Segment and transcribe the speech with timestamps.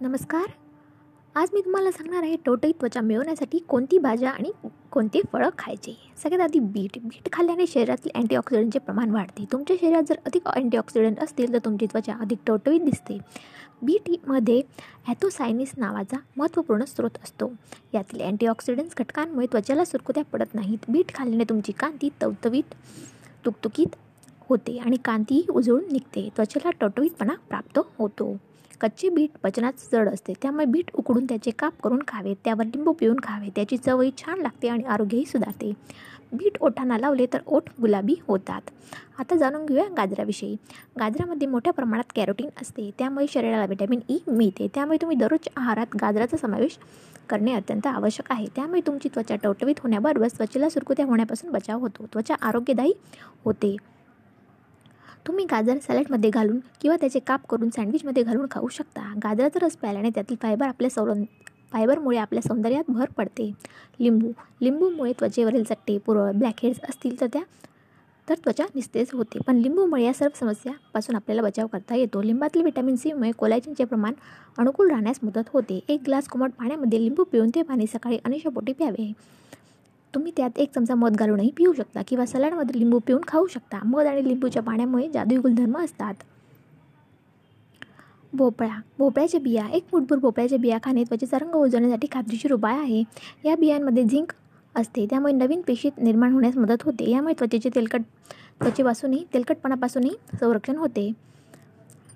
[0.00, 0.46] नमस्कार.
[1.34, 4.50] आज मी तुम्हाला सांगणार आहे टवटवीत त्वचा मिळवण्यासाठी कोणती भाज्या आणि
[4.92, 5.94] कोणती फळं खायची.
[6.22, 9.44] सगळ्यात आधी बीट बीट खाल्ल्याने शरीरातील अँटीऑक्सिडंटचे प्रमाण वाढते.
[9.52, 13.18] तुमच्या शरीरात जर अधिक अँटीऑक्सिडंट असतील तर तुमची त्वचा अधिक टवटवीत दिसते.
[13.82, 14.60] बीटमध्ये
[15.08, 17.50] ॲथोसायनिस नावाचा महत्त्वपूर्ण स्रोत असतो.
[17.92, 20.78] यातील अँटीऑक्सिडंट्स घटकांमुळे त्वचेला सुरकुत्या पडत नाहीत.
[20.88, 22.74] बीट खाल्ल्याने तुमची कांती तवतवीत
[23.44, 23.94] तुकतुकीत
[24.48, 26.28] होते आणि कांतीही उजळून निघते.
[26.36, 28.36] त्वचेला टवटवीतपणा प्राप्त होतो.
[28.80, 30.32] कच्चे बीट पचनात जड असते.
[30.42, 32.34] त्यामुळे बीट उकडून त्याचे काप करून खावे.
[32.44, 33.48] त्यावर लिंबू पिऊन खावे.
[33.56, 35.72] त्याची चवही छान लागते आणि आरोग्यही सुधारते.
[36.32, 38.60] बीट ओठांना लावले तर ओठ गुलाबी होतात.
[39.18, 40.56] आता जाणून घेऊया गाजराविषयी.
[40.98, 42.90] गाजरामध्ये मोठ्या प्रमाणात कॅरोटीन असते.
[42.98, 44.68] त्यामुळे शरीराला व्हिटॅमिन ई मिळते.
[44.74, 46.78] त्यामुळे तुम्ही दररोजच्या आहारात गाजराचा समावेश
[47.28, 48.46] करणे अत्यंत आवश्यक आहे.
[48.56, 52.06] त्यामुळे तुमची त्वचा टवटवीत होण्याबरोबर त्वचेला सुरकुत्या होण्यापासून बचाव होतो.
[52.12, 52.92] त्वचा आरोग्यदायी
[53.44, 53.76] होते.
[55.26, 59.12] तुम्ही गाजर सॅलडमध्ये घालून किंवा त्याचे काप करून सँडविचमध्ये घालून खाऊ शकता.
[59.24, 61.12] गाजराचा रस प्यायल्याने त्यातील फायबर आपल्या सौर
[61.72, 63.50] फायबरमुळे आपल्या सौंदर्यात भर पडते.
[64.00, 64.30] लिंबू
[64.62, 67.42] लिंबूमुळे त्वचेवरील चट्टे पुरळ ब्लॅकहेड्स असतील तर त्या
[68.28, 69.38] तर त्वचा निस्तेज होते.
[69.46, 72.22] पण लिंबूमुळे या सर्व समस्यापासून आपल्याला बचाव करता येतो.
[72.22, 74.12] लिंबातील व्हिटॅमिन सीमुळे कोलॅजिनचे प्रमाण
[74.58, 75.80] अनुकूल राहण्यास मदत होते.
[75.88, 79.12] एक ग्लास कोमट पाण्यामध्ये लिंबू पिऊन ते पाणी सकाळी अनिशापोटी प्यावे.
[80.14, 83.78] तुम्ही त्यात एक चमचा मध घालूनही पिऊ शकता किंवा सलाडमध्ये लिंबू पिऊन खाऊ शकता.
[83.84, 86.14] मध आणि लिंबूच्या पाण्यामुळे जादुई गुणधर्म असतात.
[88.32, 88.80] भोपळा.
[88.98, 89.66] भोपळ्याच्या बिया.
[89.66, 93.02] एक मुठभर भोपळ्याच्या बिया खाणे त्वचेचा रंग उजळण्यासाठी खात्रीशीर उपाय आहे.
[93.44, 94.32] या बियांमध्ये झिंक
[94.74, 95.06] असते.
[95.10, 97.10] त्यामुळे नवीन पेशीत निर्माण होण्यास मदत होते.
[97.10, 98.00] यामुळे त्वचेचे तेलकट
[98.60, 101.12] त्वचेपासूनही तेलकटपणापासूनही संरक्षण होते.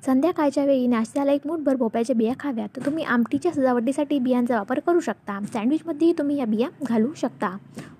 [0.06, 2.78] संध्याकाळच्या वेळी नाश्त्याला एक मूठभर भोपळ्याच्या बिया खाव्यात.
[2.86, 5.38] तुम्ही आमटीच्या सजावटीसाठी बियांचा वापर करू शकता.
[5.52, 7.56] सँडविचमध्येही तुम्ही या बिया घालू शकता.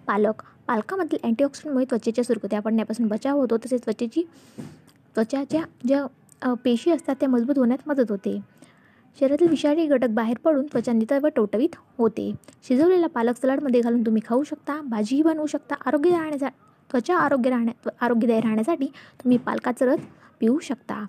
[0.07, 3.57] पालक पालकामधील अँटीऑक्सिडंटमुळे त्वचेच्या सुरकुत्या पडण्यापासून बचाव होतो.
[3.57, 4.23] तसेच त्वचेची
[5.17, 8.39] त्वचाच्या ज्या पेशी असतात त्या मजबूत होण्यात मदत होते.
[9.19, 12.31] शरीरातील विषारी घटक बाहेर पडून त्वचा नितळ व टवटवीत होते.
[12.69, 14.81] शिजवलेला पालक सलाडमध्ये घालून तुम्ही खाऊ शकता.
[14.83, 15.75] भाजीही बनवू शकता.
[15.87, 16.49] आरोग्य राहण्याचा
[16.91, 18.87] त्वचा आरोग्य राहण्या आरोग्यदायी राहण्यासाठी
[19.23, 20.01] तुम्ही पालकाचं रस
[20.41, 21.05] पिऊ शकता.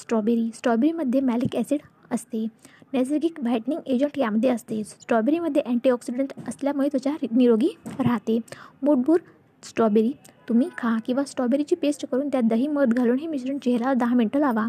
[0.00, 0.50] स्ट्रॉबेरी.
[0.54, 2.46] स्ट्रॉबेरीमध्ये मॅलिक ॲसिड असते.
[2.92, 4.82] नैसर्गिक व्हायटनिंग एजंट यामध्ये असते.
[4.84, 8.38] स्ट्रॉबेरीमध्ये अँटीऑक्सिडंट असल्यामुळे त्वचा निरोगी राहते.
[8.82, 9.20] मोठभूर
[9.62, 10.12] स्ट्रॉबेरी.
[10.48, 14.40] तुम्ही खा किंवा स्ट्रॉबेरीची पेस्ट करून त्यात दही मध घालून हे मिश्रण चेहऱ्याला दहा मिनटं
[14.40, 14.66] लावा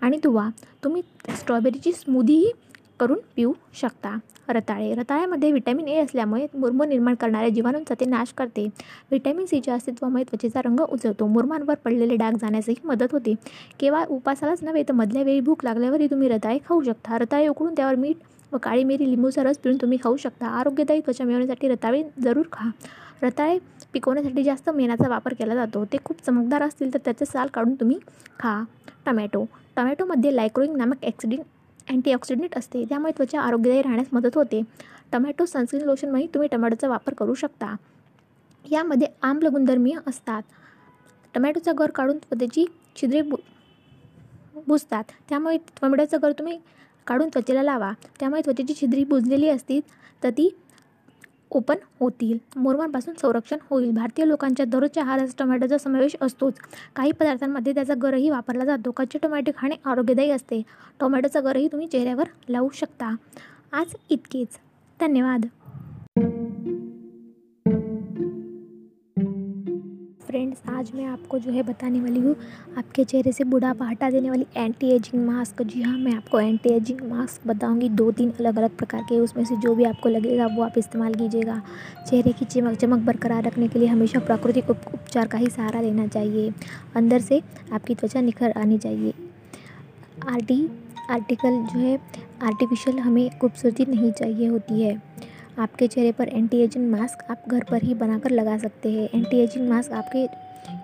[0.00, 0.48] आणि धुवा.
[0.84, 1.02] तुम्ही
[1.38, 2.50] स्ट्रॉबेरीची स्मूदीही
[3.00, 4.16] करून पिऊ शकता.
[4.48, 4.94] रताळे.
[4.94, 8.64] रताळ्यामध्ये व्हिटॅमिन ए असल्यामुळे मुरमूर निर्माण करणाऱ्या जीवाणूंचा ते नाश करते.
[9.10, 11.26] व्हिटॅमिन सीच्या अस्तित्वामुळे त्वचेचा रंग उजळतो.
[11.26, 13.34] मुरमांवर पडलेले डाग जाण्यासही मदत होते.
[13.80, 17.18] केवळ उपासालाच नव्हे तर मधल्या वेळी भूक लागल्यावरही तुम्ही रताळे खाऊ शकता.
[17.18, 18.16] रताळे उकडून त्यावर मीठ
[18.52, 20.46] व काळी मिरी लिंबूचा रस पिऊन तुम्ही खाऊ शकता.
[20.46, 22.70] आरोग्यदायी त्वचा मिळवण्यासाठी रताळे जरूर खा.
[23.22, 23.58] रताळे
[23.92, 25.84] पिकवण्यासाठी जास्त मेणाचा वापर केला जातो.
[25.84, 27.98] ते खूप चमकदार असतील तर त्याचे साल काढून तुम्ही
[28.38, 28.62] खा.
[29.06, 29.44] टमॅटो.
[29.76, 31.42] टमॅटोमध्ये लायक्रोइंग नामक ॲक्सिडेंट
[31.88, 34.62] अँटीऑक्सिडंट असते त्यामुळे त्वचा आरोग्यदायी राहण्यास मदत होते.
[35.12, 37.74] टमॅटो सनस्क्रीन लोशनमध्ये तुम्ही टमॅटोचा वापर करू शकता.
[38.64, 40.42] यामध्ये आम्ल गुणधर्मीय असतात.
[41.34, 42.64] टमॅटोचा गर काढून त्वचेची
[42.96, 43.36] छिद्रे बु
[44.66, 45.04] बुजतात.
[45.28, 46.58] त्यामुळे टमॅटोचा गर तुम्ही
[47.06, 47.92] काढून त्वचेला लावा.
[48.20, 49.80] त्यामुळे त्वचेची छिद्री बुजलेली असतील
[50.22, 50.48] तर ती
[51.50, 52.38] ओपन होतील.
[52.56, 53.90] मुरमाडपासून संरक्षण होईल.
[53.90, 56.54] भारतीय लोकांच्या दररोजच्या आहारात टोमॅटोचा समावेश असतोच.
[56.96, 58.90] काही पदार्थांमध्ये त्याचा गरही वापरला जातो.
[58.90, 60.62] कच्चे टोमॅटो खाणे आरोग्यदायी असते.
[61.00, 63.16] टोमॅटोचा गरही तुम्ही चेहऱ्यावर लावू शकता.
[63.72, 64.48] आज इतकेच.
[65.00, 65.46] धन्यवाद.
[70.30, 72.34] फ्रेंड्स आज मैं आपको जो है बताने वाली हूँ,
[72.78, 76.68] आपके चेहरे से बुढ़ापा हटा देने वाली एंटी एजिंग मास्क जी हाँ मैं आपको एंटी
[76.68, 80.46] एजिंग मास्क बताऊँगी, दो तीन अलग अलग प्रकार के, उसमें से जो भी आपको लगेगा,
[80.46, 81.60] वो आप इस्तेमाल कीजिएगा।
[82.08, 86.06] चेहरे की चमक चमक बरकरार रखने के लिए हमेशा प्राकृतिक उपचार का ही सहारा लेना
[86.06, 86.52] चाहिए।
[86.96, 87.42] अंदर से
[87.72, 89.14] आपकी त्वचा निखर आनी चाहिए।
[90.28, 90.66] आर्टी,
[91.10, 91.98] आर्टिकल जो है
[92.42, 95.00] आर्टिफिशियल हमें खूबसूरती नहीं चाहिए होती है।
[95.60, 99.36] आपके चेहरे पर एंटी एजिंग मास्क आप घर पर ही बनाकर लगा सकते हैं। एंटी
[99.36, 100.26] एजिंग मास्क आपके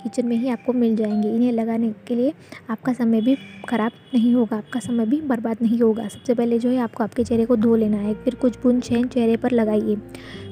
[0.02, 2.32] किचन में ही आपको मिल जाएँगे। इन्हें लगाने के लिए
[2.70, 3.36] आपका समय भी
[3.68, 7.24] ख़राब नहीं होगा। आपका समय भी बर्बाद नहीं होगा। सबसे पहले जो है आपको आपके
[7.24, 9.96] चेहरे को धो लेना है। फिर कुछ बूंद शहद चेहरे पर लगाइए।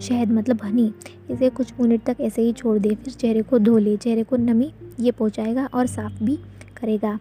[0.01, 0.93] शहद मतलब हनी,
[1.31, 4.37] इसे कुछ मिनट तक ऐसे ही छोड़ दें। फिर चेहरे को धो ले। चेहरे को
[4.37, 6.37] नमी ये पहुँचाएगा और साफ़ भी
[6.77, 7.19] करेगा।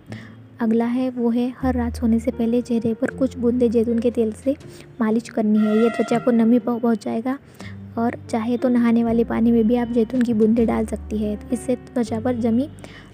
[0.62, 4.12] अगला है, वो है, हर रात सोने से पहले चेहरे पर कुछ बूंदे जैतून के
[4.12, 4.56] तेल से
[5.02, 7.38] मालिश करनी है। ये त्वचा को नमी पहुंचाएगा
[7.98, 11.38] और चाहे तो नहाने वाले पानी में भी आप जैतून की बूंदें डाल सकती है।
[11.54, 12.70] इससे त्वचा पर जमी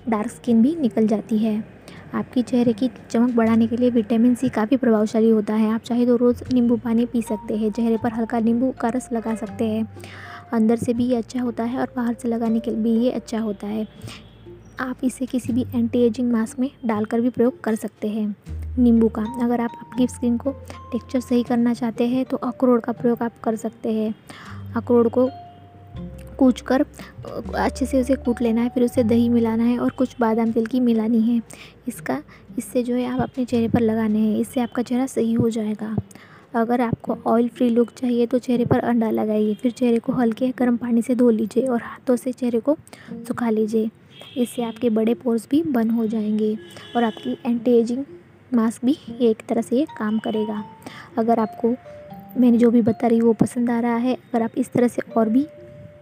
[0.09, 1.63] डार्क स्किन भी निकल जाती है।
[2.13, 6.05] आपकी चेहरे की चमक बढ़ाने के लिए विटामिन सी काफ़ी प्रभावशाली होता है। आप चाहे
[6.05, 9.65] तो रोज़ नींबू पानी पी सकते हैं, चेहरे पर हल्का नींबू का रस लगा सकते
[9.65, 9.87] हैं।
[10.53, 13.39] अंदर से भी ये अच्छा होता है और बाहर से लगाने के भी ये अच्छा
[13.39, 13.87] होता है।
[14.79, 18.35] आप इसे किसी भी एंटी एजिंग मास्क में डालकर भी प्रयोग कर सकते हैं।
[18.77, 20.51] नींबू का, अगर आप आपकी स्किन को
[20.91, 24.13] टेक्सचर सही करना चाहते हैं तो अखरोट का प्रयोग आप कर सकते हैं।
[24.77, 25.29] अखरोट को
[26.37, 26.85] कूच कर
[27.55, 30.65] अच्छे से उसे कूट लेना है, फिर उसे दही मिलाना है और कुछ बादाम तिल
[30.65, 31.41] की मिलानी है।
[31.87, 32.21] इसका,
[32.57, 35.95] इससे जो है आप अपने चेहरे पर लगाने हैं, इससे आपका चेहरा सही हो जाएगा।
[36.55, 40.53] अगर आपको ऑयल फ्री लुक चाहिए तो चेहरे पर अंडा लगाइए, फिर चेहरे को हल्के
[40.57, 42.77] गर्म पानी से धो लीजिए और हाथों से चेहरे को
[43.27, 43.89] सुखा लीजिए।
[44.37, 46.55] इससे आपके बड़े पोर्स भी बंद हो जाएँगे
[46.95, 48.03] और आपकी एंटी एजिंग
[48.51, 50.63] मास्क भी एक तरह से ये काम करेगा।
[51.17, 51.75] अगर आपको,
[52.37, 55.01] मैंने जो भी बता रही वो पसंद आ रहा है, अगर आप इस तरह से
[55.17, 55.45] और भी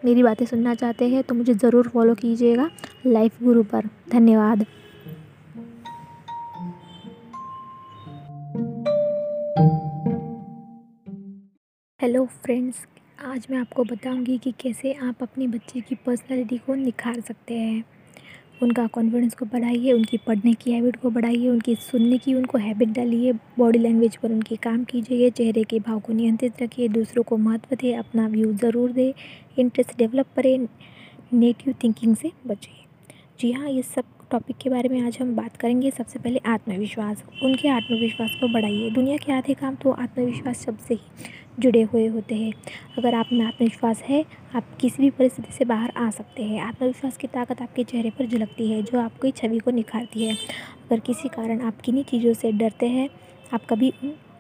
[0.06, 2.70] मेरी बातें सुनना चाहते हैं तो मुझे ज़रूर फॉलो कीजिएगा
[3.06, 4.66] लाइफ गुरु पर। धन्यवाद।
[12.00, 12.86] हेलो फ्रेंड्स
[13.20, 17.84] आज मैं आपको बताऊँगी कि कैसे आप अपने बच्चे की पर्सनालिटी को निखार सकते हैं।
[18.62, 22.90] उनका कॉन्फिडेंस को बढ़ाइए, उनकी पढ़ने की हैबिट को बढ़ाइए, उनकी सुनने की, उनको हैबिट
[22.90, 27.38] डालिए बॉडी लैंग्वेज पर उनके काम कीजिए, चेहरे के भाव को नियंत्रित रखिए, दूसरों को
[27.38, 29.14] महत्व दें, अपना व्यू ज़रूर दें
[29.60, 30.68] इंटरेस्ट डेवलप करें
[31.34, 32.72] नेटिव थिंकिंग से बचें
[33.40, 37.24] जी हाँ ये सब टॉपिक के बारे में आज हम बात करेंगे। सबसे पहले आत्मविश्वास,
[37.44, 41.00] उनके आत्मविश्वास को बढ़ाइए। दुनिया के आधे काम तो आत्मविश्वास शब्द से ही
[41.60, 42.54] जुड़े हुए होते हैं।
[42.98, 44.26] अगर आप में आत्मविश्वास है,
[44.56, 48.26] आप किसी भी परिस्थिति से बाहर आ सकते हैं। आत्मविश्वास की ताकत आपके चेहरे पर
[48.26, 52.52] झलकती है, जो आपकी छवि को निखारती है। अगर किसी कारण आप किन्हीं चीज़ों से
[52.52, 53.10] डरते हैं,
[53.54, 53.94] आप कभी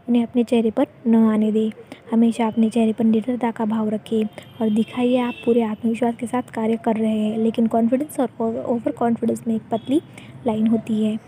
[0.10, 1.72] उन्हें अपने चेहरे पर न आने दें।
[2.12, 4.24] हमेशा अपने चेहरे पर निडरता का भाव रखें
[4.62, 8.92] और दिखाइए आप पूरे आत्मविश्वास के साथ कार्य कर रहे हैं, लेकिन कॉन्फिडेंस और ओवर
[8.92, 10.02] कॉन्फिडेंस में एक पतली
[10.48, 11.20] लाइन होती है।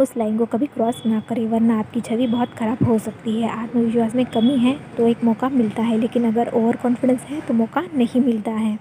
[0.00, 3.48] उस लाइन को कभी क्रॉस ना करें, वरना आपकी छवि बहुत ख़राब हो सकती है।
[3.52, 7.54] आत्मविश्वास में कमी है तो एक मौका मिलता है, लेकिन अगर ओवर कॉन्फिडेंस है तो
[7.54, 8.78] मौका नहीं मिलता है।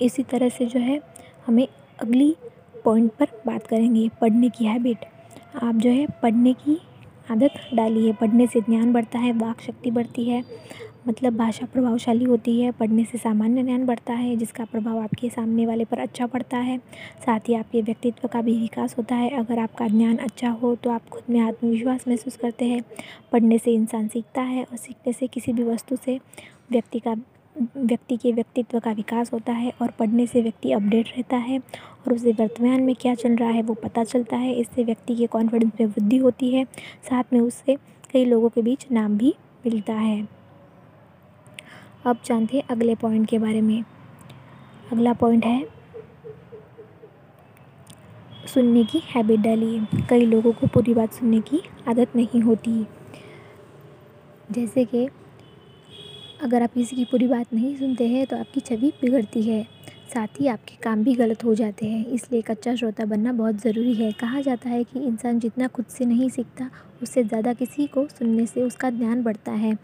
[0.00, 1.00] इसी तरह से जो है,
[1.46, 1.66] हमें
[1.98, 2.34] अगली
[2.84, 5.04] पॉइंट पर बात करेंगे, पढ़ने की हैबिट
[5.56, 6.78] आप जो है, पढ़ने की
[7.30, 10.42] आदत डालिए। पढ़ने से ज्ञान बढ़ता है, वाक शक्ति बढ़ती है।
[11.08, 15.66] मतलब भाषा प्रभावशाली होती है, पढ़ने से सामान्य ज्ञान बढ़ता है, जिसका प्रभाव आपके सामने
[15.66, 16.78] वाले पर अच्छा पड़ता है।
[17.26, 20.90] साथ ही आपके व्यक्तित्व का भी विकास होता है। अगर आपका ज्ञान अच्छा हो तो
[20.90, 22.82] आप खुद में आत्मविश्वास महसूस करते हैं।
[23.32, 26.18] पढ़ने से इंसान सीखता है और सीखने से किसी भी वस्तु से
[26.70, 27.14] व्यक्ति का,
[27.76, 32.12] व्यक्ति के व्यक्तित्व का विकास होता है और पढ़ने से व्यक्ति अपडेट रहता है और
[32.12, 35.72] उसे वर्तमान में क्या चल रहा है वो पता चलता है। इससे व्यक्ति के कॉन्फिडेंस
[35.80, 36.64] में वृद्धि होती है।
[37.10, 37.76] साथ में उससे
[38.12, 39.34] कई लोगों के बीच नाम भी
[39.66, 40.37] मिलता है।
[42.06, 43.82] अब जानते हैं अगले पॉइंट के बारे में।
[44.92, 45.66] अगला पॉइंट है
[48.48, 52.86] सुनने की हैबिट डालिए। कई लोगों को पूरी बात सुनने की आदत नहीं होती।
[54.50, 55.08] जैसे कि
[56.42, 59.66] अगर आप किसी की पूरी बात नहीं सुनते हैं तो आपकी छवि बिगड़ती है।
[60.08, 63.60] साथ ही आपके काम भी गलत हो जाते हैं, इसलिए एक अच्छा श्रोता बनना बहुत
[63.62, 66.70] ज़रूरी है। कहा जाता है कि इंसान जितना खुद से नहीं सीखता,
[67.02, 69.76] उससे ज़्यादा किसी को सुनने से उसका ज्ञान बढ़ता है।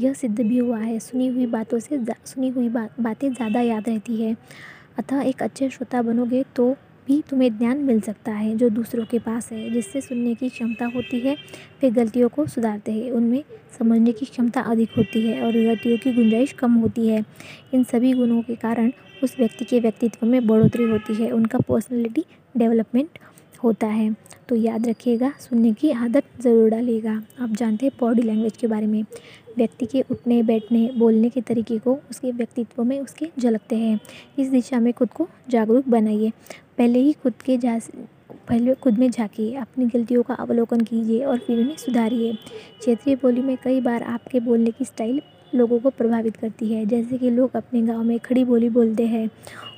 [0.00, 3.88] यह सिद्ध भी हुआ है, सुनी हुई बातों से सुनी हुई बात बातें ज़्यादा याद
[3.88, 4.36] रहती है।
[4.98, 6.74] अतः एक अच्छे श्रोता बनोगे तो
[7.06, 10.86] भी तुम्हें ज्ञान मिल सकता है, जो दूसरों के पास है, जिससे सुनने की क्षमता
[10.86, 11.36] होती है
[11.82, 13.42] वे गलतियों को सुधारते हैं। उनमें
[13.78, 17.24] समझने की क्षमता अधिक होती है और गलतियों की गुंजाइश कम होती है।
[17.74, 18.92] इन सभी गुणों के कारण
[19.22, 22.24] उस व्यक्ति के व्यक्तित्व में बढ़ोतरी होती है, उनका पर्सनैलिटी
[22.56, 23.18] डेवलपमेंट
[23.64, 24.14] होता है।
[24.48, 28.86] तो याद रखिएगा, सुनने की आदत ज़रूर डालिएगा। आप जानते हैं बॉडी लैंग्वेज के बारे
[28.86, 29.04] में।
[29.56, 34.00] व्यक्ति के उठने, बैठने, बोलने के तरीके को उसके व्यक्तित्व में उसके झलकते हैं।
[34.38, 36.32] इस दिशा में खुद को जागरूक बनाइए।
[36.78, 37.78] पहले ही खुद के जा
[38.48, 42.32] पहले खुद में झाँकिए। अपनी गलतियों का अवलोकन कीजिए और फिर उन्हें सुधारिए।
[42.80, 45.20] क्षेत्रीय बोली में कई बार आपके बोलने की स्टाइल
[45.54, 49.30] लोगों को प्रभावित करती है। जैसे कि लोग अपने गाँव में खड़ी बोली बोलते हैं,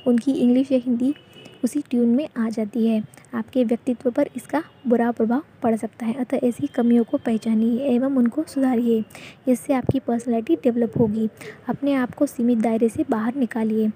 [0.07, 1.15] उनकी इंग्लिश या हिंदी
[1.63, 3.03] उसी ट्यून में आ जाती है।
[3.33, 8.15] आपके व्यक्तित्व पर इसका बुरा प्रभाव पड़ सकता है, अतः ऐसी कमियों को पहचानिए एवं
[8.15, 9.03] उनको सुधारिए।
[9.47, 11.29] इससे आपकी पर्सनैलिटी डेवलप होगी।
[11.69, 13.91] अपने आप को सीमित दायरे से बाहर निकालिए।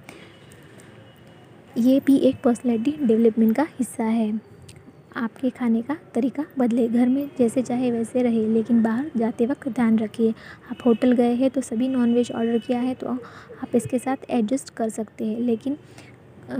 [1.77, 4.48] ये भी एक पर्सनैलिटी डेवलपमेंट का हिस्सा है।
[5.19, 9.67] आपके खाने का तरीका बदले। घर में जैसे चाहे वैसे रहे, लेकिन बाहर जाते वक्त
[9.69, 10.33] ध्यान रखिए।
[10.71, 14.69] आप होटल गए हैं तो सभी नॉनवेज ऑर्डर किया है तो आप इसके साथ एडजस्ट
[14.75, 15.77] कर सकते हैं। लेकिन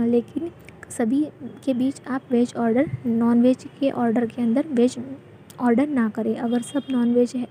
[0.00, 0.50] लेकिन
[0.90, 1.22] सभी
[1.64, 4.96] के बीच आप वेज ऑर्डर नॉन वेज के ऑर्डर के अंदर वेज
[5.60, 7.46] ऑर्डर ना करें। अगर सब नॉन वेज है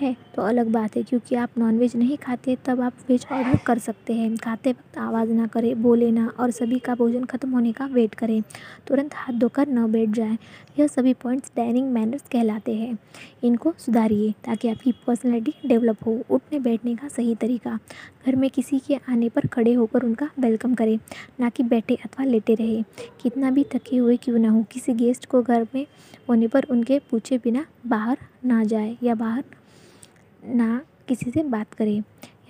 [0.00, 3.78] है तो अलग बात है, क्योंकि आप नॉनवेज नहीं खाते, तब आप वेज ऑर्डर कर
[3.78, 7.72] सकते हैं। खाते वक्त आवाज़ ना करें, बोले ना, और सभी का भोजन खत्म होने
[7.72, 8.40] का वेट करें।
[8.86, 10.38] तुरंत हाथ धोकर न बैठ जाएँ,
[10.78, 12.98] यह सभी पॉइंट्स डाइनिंग मैनर्स कहलाते हैं।
[13.44, 17.78] इनको सुधारिए, ताकि आपकी पर्सनैलिटी डेवलप हो, उठने बैठने का सही तरीका।
[18.26, 20.98] घर में किसी के आने पर खड़े होकर उनका वेलकम करें,
[21.40, 22.82] ना कि बैठे अथवा लेटे रहे।
[23.22, 25.86] कितना भी थके हुए क्यों ना हो, किसी गेस्ट को घर में
[26.28, 29.44] होने पर उनके पूछे बिना बाहर ना जाए, या बाहर
[30.46, 31.96] ना किसी से बात करें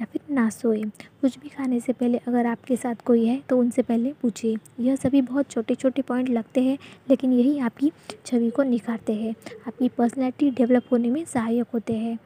[0.00, 0.82] या फिर ना सोए।
[1.20, 4.96] कुछ भी खाने से पहले अगर आपके साथ कोई है तो उनसे पहले पूछिए यह
[4.96, 6.78] सभी बहुत छोटे छोटे पॉइंट लगते हैं,
[7.10, 7.92] लेकिन यही आपकी
[8.26, 9.34] छवि को निखारते हैं।
[9.68, 12.18] आपकी पर्सनैलिटी डेवलप होने में सहायक होते हैं।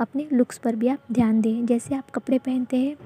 [0.00, 2.96] अपने लुक्स पर भी आप ध्यान दें। जैसे आप कपड़े पहनते हैं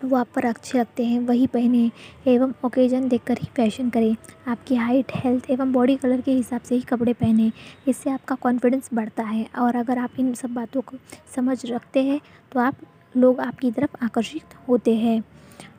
[0.00, 1.90] वो आप पर अच्छे लगते हैं, वही पहने
[2.26, 4.14] एवं ओकेजन देखकर ही फ़ैशन करें।
[4.48, 7.50] आपकी हाइट, हेल्थ एवं बॉडी कलर के हिसाब से ही कपड़े पहने,
[7.88, 10.96] इससे आपका कॉन्फिडेंस बढ़ता है। और अगर आप इन सब बातों को
[11.34, 12.20] समझ रखते हैं
[12.52, 12.76] तो आप
[13.14, 15.22] लोग आपकी तरफ़ आकर्षित होते हैं।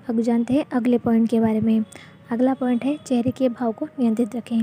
[0.10, 1.84] अब जानते हैं अगले पॉइंट के बारे में।
[2.32, 4.62] अगला पॉइंट है, चेहरे के भाव को नियंत्रित रखें।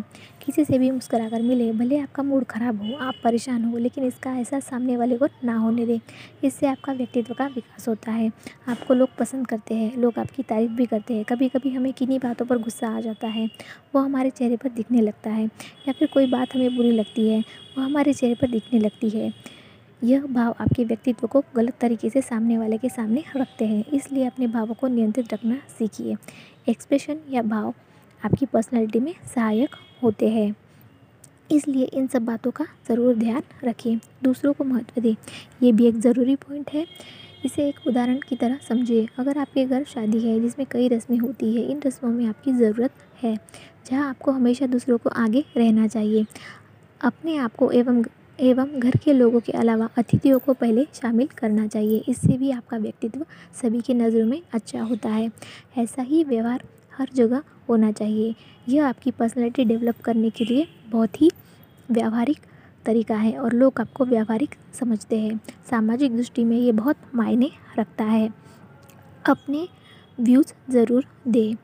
[0.48, 4.32] किसी से भी मुस्कुराकर मिले, भले आपका मूड ख़राब हो, आप परेशान हो, लेकिन इसका
[4.32, 5.98] एहसास सामने वाले को ना होने दें।
[6.44, 8.30] इससे आपका व्यक्तित्व का विकास होता है।
[8.68, 12.18] आपको लोग पसंद करते हैं, लोग आपकी तारीफ़ भी करते हैं। कभी कभी हमें किन्हीं
[12.18, 13.46] बातों पर गुस्सा आ जाता है,
[13.94, 15.44] वो हमारे चेहरे पर दिखने लगता है,
[15.88, 17.40] या फिर कोई बात हमें बुरी लगती है,
[17.78, 19.32] वो हमारे चेहरे पर दिखने लगती है।
[20.04, 24.26] यह भाव आपके व्यक्तित्व को गलत तरीके से सामने वाले के सामने रखते हैं, इसलिए
[24.26, 26.16] अपने भावों को नियंत्रित रखना सीखिए।
[26.68, 27.74] एक्सप्रेशन या भाव
[28.24, 30.54] आपकी पर्सनैलिटी में सहायक होते हैं।
[31.50, 35.14] इसलिए इन सब बातों का ज़रूर ध्यान रखें। दूसरों को महत्व दें,
[35.62, 36.86] ये भी एक ज़रूरी पॉइंट है।
[37.44, 41.54] इसे एक उदाहरण की तरह समझिए अगर आपके घर शादी है, जिसमें कई रस्में होती
[41.54, 43.36] है, इन रस्मों में आपकी ज़रूरत है,
[43.86, 46.24] जहाँ आपको हमेशा दूसरों को आगे रहना चाहिए।
[47.00, 48.04] अपने आप को एवं
[48.38, 52.76] एवं घर के लोगों के अलावा अतिथियों को पहले शामिल करना चाहिए। इससे भी आपका
[52.76, 53.24] व्यक्तित्व
[53.62, 55.30] सभी की नज़रों में अच्छा होता है।
[55.78, 56.62] ऐसा ही व्यवहार
[56.98, 58.34] हर जगह होना चाहिए।
[58.68, 61.30] यह आपकी पर्सनैलिटी डेवलप करने के लिए बहुत ही
[61.88, 62.38] व्यावहारिक
[62.84, 68.04] तरीका है और लोग आपको व्यावहारिक समझते हैं। सामाजिक दृष्टि में ये बहुत मायने रखता
[68.04, 68.28] है।
[69.24, 69.66] अपने
[70.18, 71.54] व्यूज़ ज़रूर दें।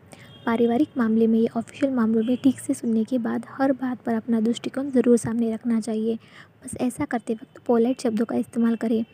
[0.46, 4.14] पारिवारिक मामले में या ऑफिशियल मामलों में ठीक से सुनने के बाद हर बात पर
[4.14, 6.18] अपना दृष्टिकोण ज़रूर सामने रखना चाहिए।
[6.64, 9.04] बस ऐसा करते वक्त पोलाइट शब्दों का इस्तेमाल करें।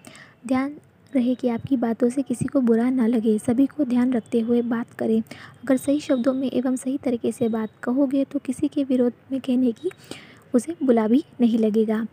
[0.47, 0.75] ध्यान
[1.15, 4.63] रहे कि आपकी बातों से किसी को बुरा ना लगे। सभी को ध्यान रखते हुए
[4.63, 8.85] बात करें। अगर सही शब्दों में एवं सही तरीके से बात कहोगे तो किसी के
[8.85, 9.91] विरोध में कहने की
[10.55, 12.07] उसे बुला भी नहीं लगेगा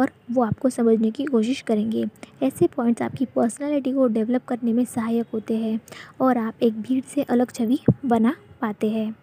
[0.00, 2.04] और वो आपको समझने की कोशिश करेंगे।
[2.42, 5.80] ऐसे पॉइंट्स आपकी पर्सनालिटी को डेवलप करने में सहायक होते हैं
[6.20, 9.14] और आप एक भीड़ से अलग छवि बना पाते हैं।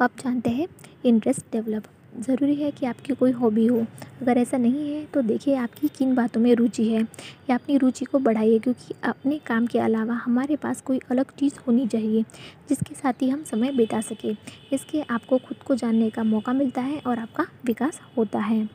[0.00, 0.66] अब जानते हैं
[1.04, 1.84] इंटरेस्ट डेवलप
[2.16, 3.78] ज़रूरी है कि आपकी कोई हॉबी हो।
[4.22, 7.02] अगर ऐसा नहीं है तो देखिए आपकी किन बातों में रुचि है।
[7.50, 11.58] या अपनी रुचि को बढ़ाइए, क्योंकि अपने काम के अलावा हमारे पास कोई अलग चीज़
[11.66, 12.22] होनी चाहिए,
[12.68, 14.36] जिसके साथ ही हम समय बिता सकें।
[14.72, 18.68] इसके आपको खुद को जानने का मौका मिलता है और आपका विकास होता है।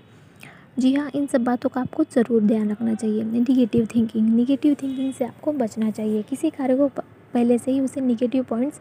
[0.79, 5.13] जी हाँ इन सब बातों का आपको ज़रूर ध्यान रखना चाहिए। निगेटिव थिंकिंग निगेटिव थिंकिंग
[5.13, 6.87] से आपको बचना चाहिए। किसी कार्य को
[7.33, 8.79] पहले से ही उसे निगेटिव पॉइंट्स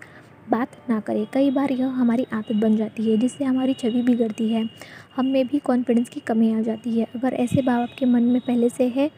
[0.50, 4.49] बात ना करें। कई बार यह हमारी आदत बन जाती है, जिससे हमारी छवि बिगड़ती
[4.49, 4.69] है।
[5.17, 8.40] हम में भी कॉन्फिडेंस की कमी आ जाती है। अगर ऐसे भाव आपके मन में
[8.40, 9.11] पहले से है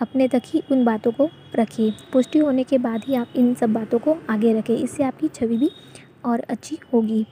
[0.00, 3.72] अपने तक ही उन बातों को रखिए। पुष्टि होने के बाद ही आप इन सब
[3.72, 5.70] बातों को आगे रखें। इससे आपकी छवि भी
[6.24, 7.24] और अच्छी होगी।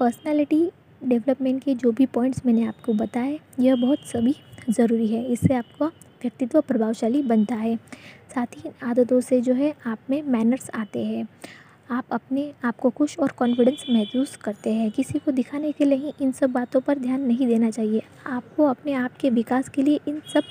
[0.00, 0.70] पर्सनालिटी
[1.02, 4.34] डेवलपमेंट के जो भी पॉइंट्स मैंने आपको बताए, यह बहुत सभी
[4.70, 5.86] ज़रूरी है। इससे आपका
[6.22, 7.76] व्यक्तित्व प्रभावशाली बनता है।
[8.34, 11.26] साथ ही आदतों से जो है, आप में मैनर्स आते हैं।
[11.90, 15.98] आप अपने आप को खुश और कॉन्फिडेंस महसूस करते हैं। किसी को दिखाने के लिए
[15.98, 19.82] ही इन सब बातों पर ध्यान नहीं देना चाहिए। आपको अपने आप के विकास के
[19.82, 20.42] लिए इन सब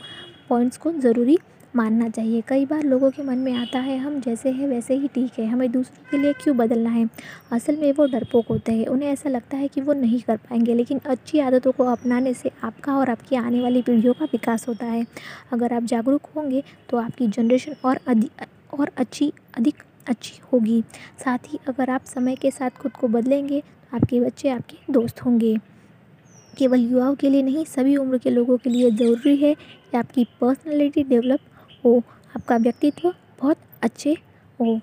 [0.49, 1.37] पॉइंट्स को ज़रूरी
[1.75, 5.07] मानना चाहिए। कई बार लोगों के मन में आता है, हम जैसे हैं, वैसे ही
[5.07, 7.09] ठीक है। हमें दूसरों के लिए क्यों बदलना है?
[7.51, 10.73] असल में वो डरपोक होते हैं। उन्हें ऐसा लगता है कि वो नहीं कर पाएँगे,
[10.73, 14.85] लेकिन अच्छी आदतों को अपनाने से आपका और आपकी आने वाली पीढ़ियों का विकास होता
[14.85, 15.05] है।
[15.53, 18.45] अगर आप जागरूक होंगे तो आपकी जनरेशन और अधिक
[18.79, 20.81] और अच्छी अधिक अच्छी होगी।
[21.19, 25.23] साथ ही अगर आप समय के साथ खुद को बदलेंगे तो आपके बच्चे आपके दोस्त
[25.25, 25.55] होंगे।
[26.57, 30.23] केवल युवाओं के लिए नहीं, सभी उम्र के लोगों के लिए ज़रूरी है कि आपकी
[30.41, 31.39] पर्सनैलिटी डेवलप
[31.85, 31.97] हो,
[32.35, 34.15] आपका व्यक्तित्व बहुत अच्छे
[34.59, 34.79] हो।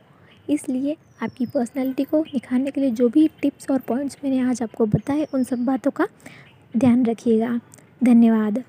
[0.49, 4.87] इसलिए आपकी पर्सनैलिटी को निखारने के लिए जो भी टिप्स और पॉइंट्स मैंने आज आपको
[4.87, 6.07] बताए, उन सब बातों का
[6.75, 7.59] ध्यान रखिएगा।
[8.05, 8.63] धन्यवाद।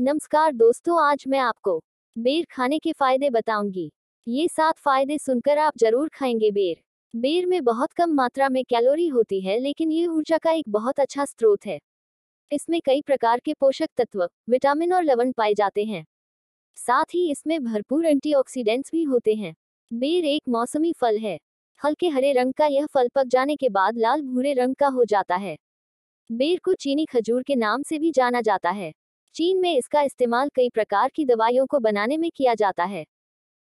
[0.00, 1.80] नमस्कार दोस्तों, आज मैं आपको
[2.16, 3.90] बेर खाने के फ़ायदे बताऊँगी।
[4.26, 6.76] ये सात फ़ायदे सुनकर आप ज़रूर खाएँगे बेर।
[7.14, 11.00] बेर में बहुत कम मात्रा में कैलोरी होती है, लेकिन ये ऊर्जा का एक बहुत
[11.00, 11.78] अच्छा स्रोत है।
[12.52, 16.04] इसमें कई प्रकार के पोषक तत्व, विटामिन और लवण पाए जाते हैं।
[16.76, 19.54] साथ ही इसमें भरपूर एंटीऑक्सीडेंट्स भी होते हैं।
[19.90, 21.38] बेर एक मौसमी फल है।
[21.82, 25.04] हल्के हरे रंग का यह फल पक जाने के बाद लाल भूरे रंग का हो
[25.04, 25.56] जाता है।
[26.30, 28.92] बेर को चीनी खजूर के नाम से भी जाना जाता है।
[29.34, 33.04] चीन में इसका इस्तेमाल कई प्रकार की दवाइयों को बनाने में किया जाता है।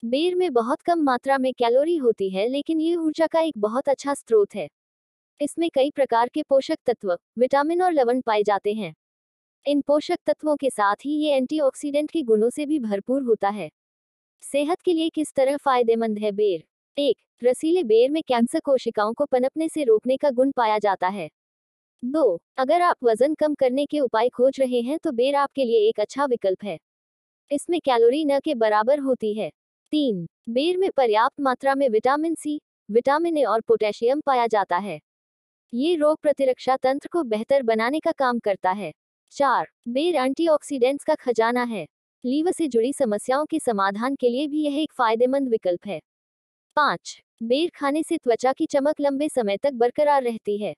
[0.03, 3.89] बेर में बहुत कम मात्रा में कैलोरी होती है, लेकिन ये ऊर्जा का एक बहुत
[3.89, 4.69] अच्छा स्रोत है।
[5.41, 8.93] इसमें कई प्रकार के पोषक तत्व, विटामिन और लवण पाए जाते हैं।
[9.65, 13.69] इन पोषक तत्वों के साथ ही ये एंटीऑक्सीडेंट के गुणों से भी भरपूर होता है।
[14.43, 16.63] सेहत के लिए किस तरह फ़ायदेमंद है बेर?
[16.97, 21.29] एक, रसीले बेर में कैंसर कोशिकाओं को पनपने से रोकने का गुण पाया जाता है।
[22.03, 25.87] दो, अगर आप वज़न कम करने के उपाय खोज रहे हैं तो बेर आपके लिए
[25.89, 26.77] एक अच्छा विकल्प है।
[27.51, 29.49] इसमें कैलोरी न के बराबर होती है।
[29.93, 34.99] तीन, बेर में पर्याप्त मात्रा में विटामिन सी, विटामिन ए और पोटेशियम पाया जाता है।
[35.73, 38.91] ये रोग प्रतिरक्षा तंत्र को बेहतर बनाने का काम करता है।
[39.31, 41.85] चार, बेर एंटीऑक्सीडेंट्स का खजाना है।
[42.23, 46.01] लीवर से जुड़ी समस्याओं के समाधान के लिए भी यह एक फ़ायदेमंद विकल्प है।
[46.77, 50.75] पाँच, बेर खाने से त्वचा की चमक लंबे समय तक बरकरार रहती है।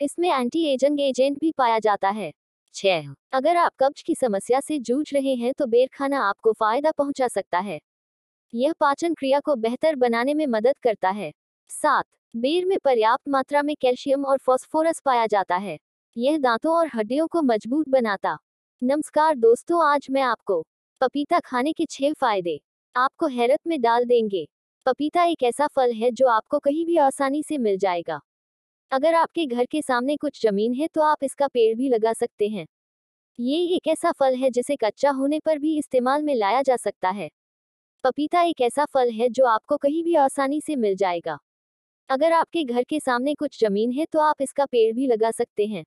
[0.00, 2.30] इसमें एंटी एजिंग एजेंट भी पाया जाता है।
[2.74, 6.90] छह अगर आप कब्ज की समस्या से जूझ रहे हैं तो बेर खाना आपको फ़ायदा
[6.90, 7.78] पहुँचा सकता है।
[8.52, 11.30] यह पाचन क्रिया को बेहतर बनाने में मदद करता है।
[11.70, 15.78] सात। बेर में पर्याप्त मात्रा में कैल्शियम और फॉस्फोरस पाया जाता है।
[16.16, 18.36] यह दांतों और हड्डियों को मज़बूत बनाता।
[18.82, 20.62] नमस्कार दोस्तों, आज मैं आपको
[21.00, 22.58] पपीता खाने के छह फ़ायदे
[22.94, 24.46] आपको हैरत में डाल देंगे।
[24.86, 28.20] पपीता एक ऐसा फल है जो आपको कहीं भी आसानी से मिल जाएगा।
[28.92, 32.48] अगर आपके घर के सामने कुछ ज़मीन है तो आप इसका पेड़ भी लगा सकते
[32.48, 32.64] हैं।
[33.38, 37.10] ये एक ऐसा फल है जिसे कच्चा होने पर भी इस्तेमाल में लाया जा सकता
[37.10, 37.28] है।
[38.04, 41.38] पपीता एक ऐसा फल है जो आपको कहीं भी आसानी से मिल जाएगा।
[42.10, 45.66] अगर आपके घर के सामने कुछ ज़मीन है तो आप इसका पेड़ भी लगा सकते
[45.66, 45.84] हैं।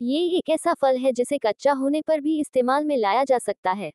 [0.00, 3.72] ये एक ऐसा फल है जिसे कच्चा होने पर भी इस्तेमाल में लाया जा सकता
[3.72, 3.90] है।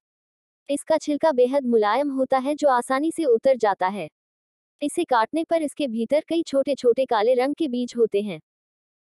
[0.70, 4.08] इसका छिलका बेहद मुलायम होता है जो आसानी से उतर जाता है।
[4.82, 8.40] इसे काटने पर इसके भीतर कई छोटे छोटे काले रंग के बीज होते हैं।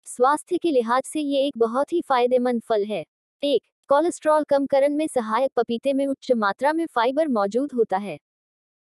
[0.05, 3.03] स्वास्थ्य के लिहाज से ये एक बहुत ही फ़ायदेमंद फल है।
[3.43, 8.17] एक, कोलेस्ट्रॉल कम करने में सहायक पपीते में उच्च मात्रा में फाइबर मौजूद होता है।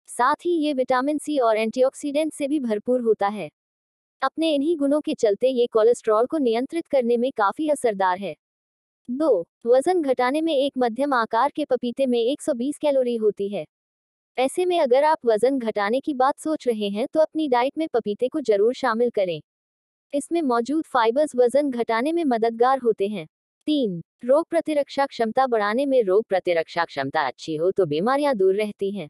[0.09, 3.51] साथ ही ये विटामिन सी और एंटीऑक्सीडेंट से भी भरपूर होता है।
[4.23, 8.35] अपने इन्हीं गुणों के चलते ये कोलेस्ट्रॉल को नियंत्रित करने में काफ़ी असरदार है।
[9.11, 13.67] दो, वज़न घटाने में एक मध्यम आकार के पपीते में 120 कैलोरी होती है।
[14.39, 17.87] ऐसे में अगर आप वज़न घटाने की बात सोच रहे हैं तो अपनी डाइट में
[17.89, 19.41] पपीते को ज़रूर शामिल करें।
[20.13, 23.27] इसमें मौजूद फाइबर्स वज़न घटाने में मददगार होते हैं।
[23.67, 28.91] तीन, रोग प्रतिरक्षा क्षमता बढ़ाने में रोग प्रतिरक्षा क्षमता अच्छी हो तो बीमारियाँ दूर रहती
[28.93, 29.09] हैं।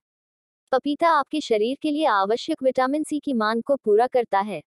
[0.73, 4.63] पपीता आपके शरीर के लिए आवश्यक विटामिन सी की मांग को पूरा करता है।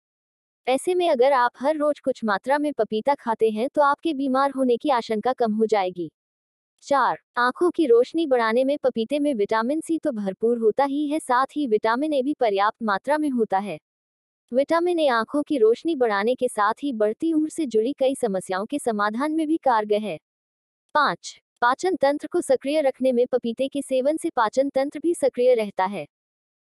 [0.68, 4.52] ऐसे में अगर आप हर रोज कुछ मात्रा में पपीता खाते हैं तो आपके बीमार
[4.52, 6.10] होने की आशंका कम हो जाएगी।
[6.86, 11.20] चार, आँखों की रोशनी बढ़ाने में पपीते में विटामिन सी तो भरपूर होता ही है,
[11.20, 13.78] साथ ही विटामिन ए भी पर्याप्त मात्रा में होता है।
[14.52, 18.66] विटामिन ए आँखों की रोशनी बढ़ाने के साथ ही बढ़ती उम्र से जुड़ी कई समस्याओं
[18.66, 20.18] के समाधान में भी कारगर है।
[20.96, 25.54] पाँच, पाचन तंत्र को सक्रिय रखने में पपीते के सेवन से पाचन तंत्र भी सक्रिय
[25.54, 26.08] रहता है।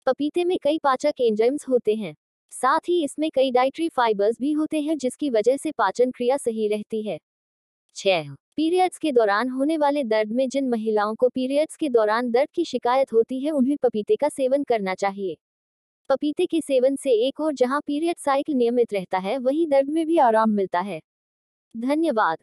[0.07, 2.15] पपीते में कई पाचक एंजाइम्स होते हैं,
[2.51, 6.67] साथ ही इसमें कई डाइट्री फाइबर्स भी होते हैं जिसकी वजह से पाचन क्रिया सही
[6.67, 7.19] रहती है।
[7.95, 12.49] छह पीरियड्स के दौरान होने वाले दर्द में जिन महिलाओं को पीरियड्स के दौरान दर्द
[12.55, 15.35] की शिकायत होती है, उन्हें पपीते का सेवन करना चाहिए।
[16.09, 20.05] पपीते के सेवन से एक और जहाँ पीरियड साइकिल नियमित रहता है, वहीं दर्द में
[20.07, 20.99] भी आराम मिलता है।
[21.75, 22.37] धन्यवाद।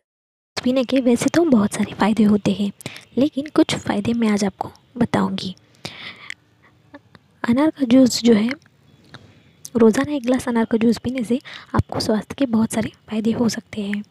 [0.57, 2.71] पीने के वैसे तो बहुत सारे फ़ायदे होते हैं,
[3.19, 5.55] लेकिन कुछ फ़ायदे मैं आज आपको बताऊँगी।
[7.45, 8.51] अनार का जूस जो है,
[9.77, 11.41] रोज़ाना एक गिलास अनार का जूस पीने से
[11.75, 14.03] आपको स्वास्थ्य के बहुत सारे फ़ायदे हो सकते हैं।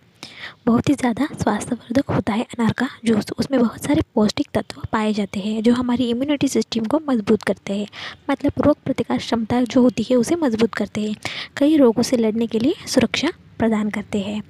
[0.65, 5.13] बहुत ही ज़्यादा स्वास्थ्यवर्धक होता है अनार का जूस। उसमें बहुत सारे पौष्टिक तत्व पाए
[5.13, 7.87] जाते हैं, जो हमारी इम्यूनिटी सिस्टम को मज़बूत करते हैं।
[8.29, 11.15] मतलब रोग प्रतिकार क्षमता जो होती है, उसे मज़बूत करते हैं।
[11.57, 14.41] कई रोगों से लड़ने के लिए सुरक्षा प्रदान करते हैं।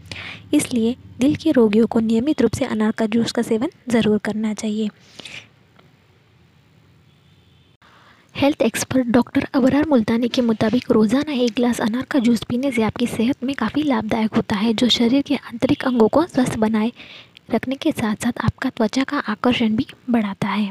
[0.54, 4.54] इसलिए दिल के रोगियों को नियमित रूप से अनार का जूस का सेवन ज़रूर करना
[4.54, 4.90] चाहिए।
[8.38, 12.82] Health expert doctor Abrar Multani के मुताबिक रोज़ाना एक गिलास अनार का जूस पीने से
[12.84, 16.92] आपकी सेहत में काफ़ी लाभदायक होता है, जो शरीर के आंतरिक अंगों को स्वस्थ बनाए
[17.52, 20.70] रखने के साथ साथ आपका त्वचा का आकर्षण भी बढ़ाता है।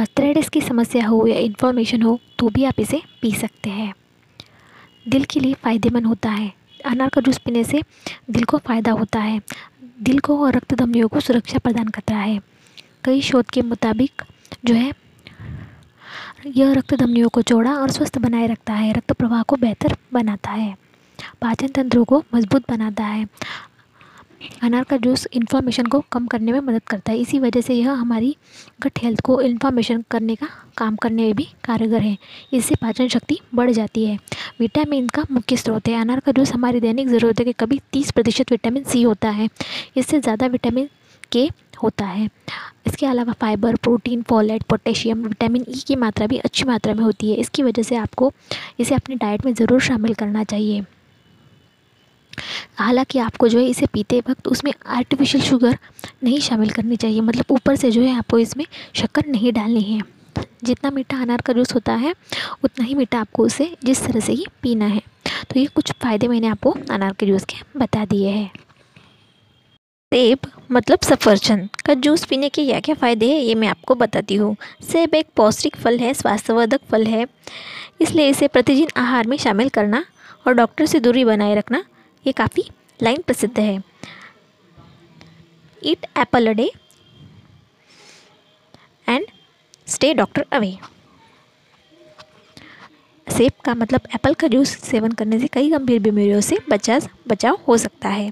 [0.00, 3.92] थ्रेडिस की समस्या हो या इन्फॉर्मेशन हो तो भी आप इसे पी सकते हैं।
[5.08, 6.52] दिल के लिए फ़ायदेमंद होता है।
[6.84, 7.82] अनार का जूस पीने से
[8.30, 9.40] दिल को फ़ायदा होता है।
[10.02, 12.38] दिल को और रक्त धमनियों को सुरक्षा प्रदान करता है।
[13.04, 14.22] कई शोध के मुताबिक
[14.64, 14.92] जो है
[16.46, 20.50] यह रक्त धमनियों को चौड़ा और स्वस्थ बनाए रखता है। रक्त प्रवाह को बेहतर बनाता
[20.50, 20.74] है।
[21.42, 23.26] पाचन तंत्रों को मज़बूत बनाता है।
[24.62, 27.92] अनार का जूस इन्फ्लामेशन को कम करने में मदद करता है। इसी वजह से यह
[27.92, 28.34] हमारी
[28.82, 32.16] गट हेल्थ को इन्फ्लामेशन करने का काम करने में भी कारगर है।
[32.52, 34.18] इससे पाचन शक्ति बढ़ जाती है।
[34.60, 38.50] विटामिन का मुख्य स्रोत है। अनार का जूस हमारी दैनिक ज़रूरतों के कभी तीस प्रतिशत
[38.50, 39.48] विटामिन सी होता है।
[39.96, 40.88] इससे ज़्यादा विटामिन
[41.32, 41.48] के
[41.82, 42.28] होता है।
[42.86, 47.30] इसके अलावा fibre, protein, folate, potassium, vitamin E की मात्रा भी अच्छी मात्रा में होती
[47.30, 48.32] है। इसकी वजह से आपको
[48.80, 50.84] इसे अपनी डाइट में ज़रूर शामिल करना चाहिए।
[52.78, 55.78] हालाँकि आपको जो है इसे पीते वक्त उसमें आर्टिफिशियल शुगर
[56.24, 60.00] नहीं शामिल करनी चाहिए। मतलब ऊपर से जो है आपको इसमें शक्कर नहीं डालनी है।
[60.64, 62.14] जितना मीठा अनार का जूस होता है,
[62.64, 65.02] उतना ही मीठा आपको उसे जिस तरह से ही पीना है।
[65.50, 68.50] तो ये कुछ फ़ायदे मैंने आपको अनार के जूस के बता दिए हैं।
[70.12, 74.34] सेब मतलब सफरचंद का जूस पीने के क्या क्या फ़ायदे हैं, ये मैं आपको बताती
[74.34, 77.26] हूँ। सेब एक पौष्टिक फल है, स्वास्थ्यवर्धक फल है।
[78.00, 80.04] इसलिए इसे प्रतिदिन आहार में शामिल करना
[80.46, 81.82] और डॉक्टर से दूरी बनाए रखना,
[82.24, 82.64] ये काफ़ी
[83.00, 83.82] लाइन प्रसिद्ध है।
[85.82, 86.70] Eat apple day
[89.08, 89.26] and
[89.88, 90.76] stay doctor away
[93.26, 97.58] सेब का मतलब एप्पल का जूस सेवन करने से कई गंभीर बीमारियों से बचा बचाव
[97.68, 98.30] हो सकता है।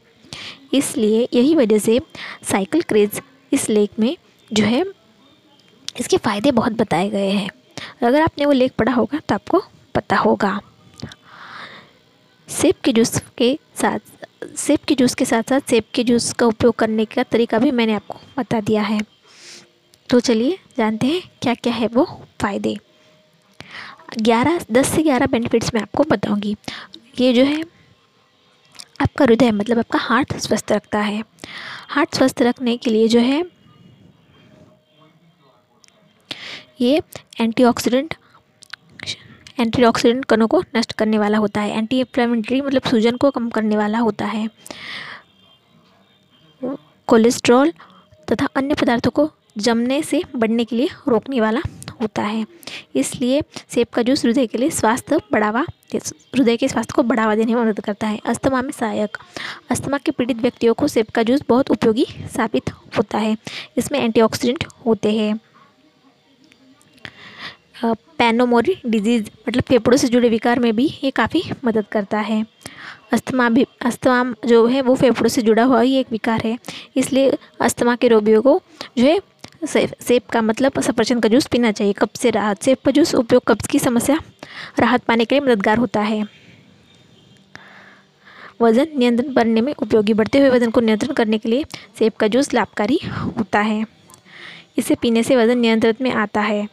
[0.75, 2.01] इसलिए यही वजह से
[2.45, 3.21] साइकिल क्रेज
[3.53, 4.17] इस लेख में
[4.51, 4.85] जो है,
[5.97, 7.51] इसके फ़ायदे बहुत बताए गए हैं।
[8.03, 9.63] अगर आपने वो लेख पढ़ा होगा तो आपको
[9.95, 10.61] पता होगा।
[12.49, 13.99] सेब के जूस के साथ,
[14.57, 17.71] सेब के जूस के साथ साथ सेब के जूस का उपयोग करने का तरीका भी
[17.73, 19.01] मैंने आपको बता दिया है।
[20.11, 22.05] तो चलिए जानते हैं क्या क्या है वो
[22.41, 22.77] फ़ायदे।
[24.17, 26.55] ग्यारह, दस से ग्यारह बेनिफिट्स मैं आपको बताऊँगी।
[27.21, 27.63] ये जो है
[29.01, 31.23] आपका हृदय मतलब आपका हार्ट स्वस्थ रखता है।
[31.89, 33.45] हार्ट स्वस्थ रखने के लिए जो है,
[36.81, 37.03] ये
[37.41, 38.15] एंटीऑक्सीडेंट
[39.61, 43.77] एंटीऑक्सीडेंट कणों को नष्ट करने वाला होता है। एंटी इन्फ्लेमेटरी मतलब सूजन को कम करने
[43.77, 44.49] वाला होता है।
[47.09, 47.73] कोलेस्ट्रॉल
[48.29, 51.61] तथा अन्य पदार्थों को जमने से बढ़ने के लिए रोकने वाला
[52.01, 52.45] होता है।
[52.95, 57.55] इसलिए सेब का जूस हृदय के लिए स्वास्थ्य बढ़ावा हृदय के स्वास्थ्य को बढ़ावा देने
[57.55, 59.17] में मदद करता है। अस्थमा में सहायक।
[59.71, 63.37] अस्थमा के पीड़ित व्यक्तियों को सेब का जूस बहुत उपयोगी साबित होता है।
[63.77, 65.39] इसमें एंटीऑक्सीडेंट होते हैं।
[67.85, 72.45] पैनोमोरी डिज़ीज़ मतलब फेफड़ों से जुड़े विकार में भी ये काफ़ी मदद करता है।
[73.13, 76.59] अस्थमा भी, अस्थमा जो है वो फेफड़ों से जुड़ा हुआ ही एक विकार है।
[76.97, 78.61] इसलिए अस्थमा के रोगियों को
[78.99, 79.21] जो है
[79.67, 83.15] सेब सेब का मतलब सफरचंद का जूस पीना चाहिए। कब्ज से राहत, सेब का जूस
[83.15, 84.19] उपयोग कब्ज की समस्या
[84.81, 86.23] राहत पाने के लिए मददगार होता है।
[88.61, 91.65] वज़न नियंत्रण करने में उपयोगी। बढ़ते हुए वज़न को नियंत्रण करने के लिए
[91.99, 93.85] सेब का जूस लाभकारी होता है।
[94.79, 96.67] इसे पीने से वज़न नियंत्रण में आता है।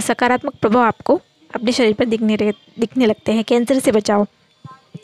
[0.00, 4.26] सकारात्मक प्रभाव आपको अपने शरीर पर दिखने दिखने लगते हैं। कैंसर से बचाव,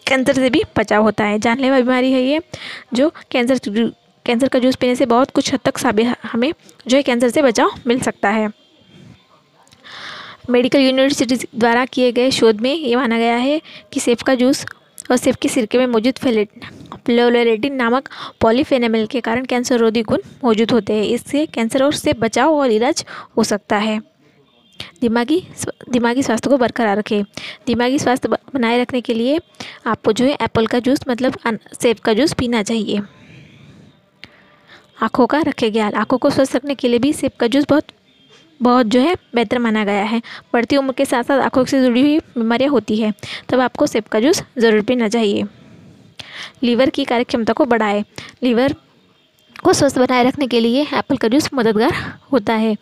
[0.07, 2.41] कैंसर से भी बचाव होता है। जानलेवा बीमारी है ये,
[2.95, 3.59] जो कैंसर
[4.27, 6.53] कैंसर का जूस पीने से बहुत कुछ हद तक साबित हमें
[6.87, 8.49] जो है कैंसर से बचाव मिल सकता है।
[10.51, 13.61] मेडिकल यूनिवर्सिटी द्वारा किए गए शोध में ये माना गया है
[13.93, 14.65] कि सेब का जूस
[15.11, 16.65] और सेब के सिरके में मौजूद फेलेट
[17.07, 18.09] फ्लोरेटिन नामक
[18.41, 22.71] पॉलीफेनेमल के कारण कैंसर रोधी गुण मौजूद होते हैं। इससे कैंसर और से बचाव और
[22.71, 23.05] इलाज
[23.37, 23.99] हो सकता है।
[25.01, 25.43] दिमागी
[25.91, 27.23] दिमागी स्वास्थ्य को बरकरार रखें।
[27.67, 29.39] दिमागी स्वास्थ्य बनाए रखने के लिए
[29.87, 31.39] आपको जो है एप्पल का जूस मतलब
[31.81, 33.01] सेब का जूस पीना चाहिए।
[34.96, 37.85] आँखों का रखे ख्याल आँखों को स्वस्थ रखने के लिए भी सेब का जूस बहुत
[38.61, 40.20] बहुत जो है बेहतर माना गया है।
[40.52, 43.12] बढ़ती उम्र के साथ साथ आँखों से जुड़ी हुई बीमारियाँ होती है,
[43.48, 45.44] तब आपको सेब का जूस ज़रूर पीना चाहिए।
[46.62, 48.04] लीवर की कार्यक्षमता को बढ़ाए।
[48.42, 48.74] लीवर
[49.56, 51.92] को स्वस्थ बनाए रखने के लिए एप्पल का जूस मददगार
[52.32, 52.76] होता है।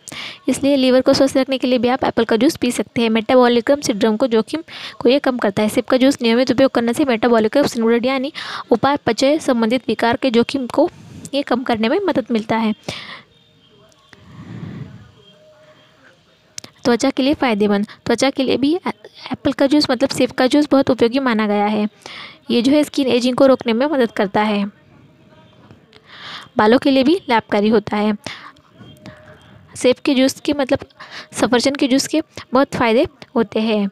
[0.49, 3.09] इसलिए लीवर को स्वस्थ रखने के लिए भी आप एप्पल का जूस पी सकते हैं।
[3.11, 4.63] मेटाबॉलिकम सिंड्रोम को जोखिम
[4.99, 8.31] को ये कम करता है। सेब का जूस नियमित उपयोग करने से मेटाबॉलिकम सिंड्रोम यानी
[8.71, 10.89] उपाय पचय संबंधित विकार के जोखिम को
[11.33, 12.73] ये कम करने में मदद मिलता है।
[16.83, 20.67] त्वचा के लिए फ़ायदेमंद। त्वचा के लिए भी एप्पल का जूस मतलब सेब का जूस
[20.71, 21.87] बहुत उपयोगी माना गया है।
[22.51, 24.65] ये जो है स्किन एजिंग को रोकने में मदद करता है।
[26.57, 28.13] बालों के लिए भी लाभकारी होता है।
[29.75, 30.85] सेब के जूस के मतलब
[31.33, 32.21] सफरचंद के जूस के
[32.53, 33.89] बहुत फ़ायदे होते हैं।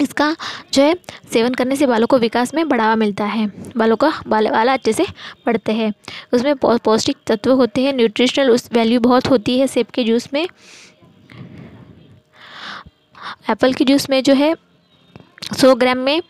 [0.00, 0.34] इसका
[0.74, 0.94] जो है,
[1.32, 4.92] सेवन करने से बालों को विकास में बढ़ावा मिलता है। बालों का बाल वाला अच्छे
[4.92, 5.06] से
[5.46, 5.92] बढ़ते हैं।
[6.34, 10.46] उसमें पौष्टिक तत्व होते हैं न्यूट्रिशनल उस वैल्यू बहुत होती है सेब के जूस में।
[13.50, 14.54] एप्पल के जूस में जो है,
[15.56, 16.20] सौ ग्राम में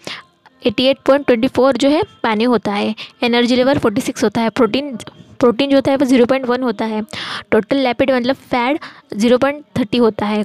[0.62, 4.40] eighty eight point twenty four जो है, पानी होता है। एनर्जी लेवल फोर्टी सिक्स होता
[4.40, 4.96] है। प्रोटीन
[5.40, 7.02] प्रोटीन जो होता है वो ज़ीरो पॉइंट वन होता है।
[7.50, 8.80] टोटल लैपिड मतलब फैट
[9.14, 10.42] ज़ीरो पॉइंट थर्टी होता है।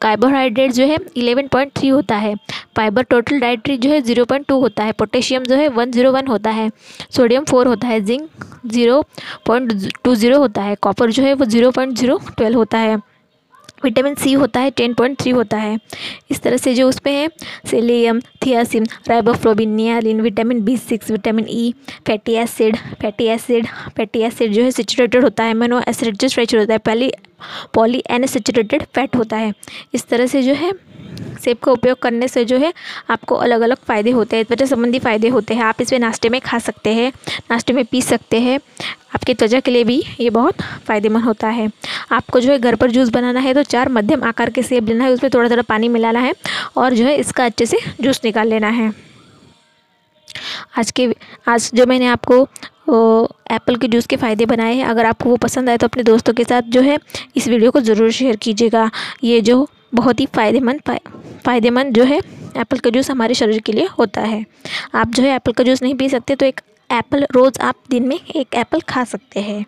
[0.00, 2.34] कार्बोहाइड्रेट जो है इलेवन पॉइंट थ्री होता है।
[2.76, 6.12] फाइबर टोटल डाइट्री जो है ज़ीरो पॉइंट टू होता है। पोटेशियम जो है वन ज़ीरो
[6.12, 6.70] वन होता है।
[7.10, 8.28] सोडियम फोर होता है। Zinc
[8.66, 9.02] zero
[9.46, 9.72] point
[10.04, 12.96] two zero होता है। कॉपर जो है, वो ज़ीरो पॉइंट ज़ीरो ट्वेल्व होता है।
[13.84, 15.78] विटामिन सी होता है टेन पॉइंट थ्री होता है।
[16.30, 17.28] इस तरह से जो उसमें है
[17.70, 21.74] selenium thiamine, riboflavin, niacin vitamin B six vitamin E
[22.06, 26.58] fatty acid fatty acid fatty acid जो है सिचुरेटेड होता है। मेनो एसिड जो स्ट्रेचर
[26.58, 27.12] होता है। पहली
[27.74, 29.52] पॉली एनसेचुरेटेड फैट होता है।
[29.94, 30.72] इस तरह से जो है,
[31.42, 32.72] सेब का उपयोग करने से जो है,
[33.10, 36.40] आपको अलग अलग फ़ायदे होते हैं। त्वचा संबंधी फ़ायदे होते हैं। आप इसमें नाश्ते में
[36.40, 37.12] खा सकते हैं,
[37.50, 38.58] नाश्ते में पी सकते हैं।
[39.14, 41.70] आपकी त्वचा के लिए भी ये बहुत फ़ायदेमंद होता है।
[42.12, 45.04] आपको जो है, घर पर जूस बनाना है तो चार मध्यम आकार के सेब लेना
[45.04, 46.34] है, उसमें थोड़ा थोड़ा पानी मिलाना है
[46.76, 48.92] और जो है, इसका अच्छे से जूस निकाल लेना है।
[50.78, 51.08] आज के,
[51.48, 52.42] आज जो मैंने आपको
[53.52, 56.34] एप्पल के जूस के फ़ायदे बनाए हैं, अगर आपको वो पसंद आए तो अपने दोस्तों
[56.34, 56.98] के साथ जो है,
[57.36, 58.90] इस वीडियो को ज़रूर शेयर कीजिएगा।
[59.24, 60.80] ये जो बहुत ही फ़ायदेमंद
[61.44, 62.18] फ़ायदेमंद जो है
[62.56, 64.44] एप्पल का जूस हमारे शरीर के लिए होता है।
[64.94, 68.08] आप जो है एप्पल का जूस नहीं पी सकते तो एक एप्पल रोज़ आप दिन
[68.08, 69.64] में एक एप्पल खा सकते हैं।